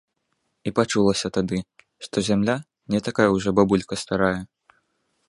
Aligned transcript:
І 0.69 0.71
пачулася 0.79 1.31
тады, 1.37 1.59
што 2.07 2.17
зямля 2.29 2.55
не 2.95 3.03
такая 3.09 3.29
ўжо 3.37 3.49
бабулька 3.61 3.95
старая. 4.05 4.35